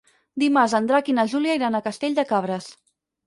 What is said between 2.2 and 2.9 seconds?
de Cabres.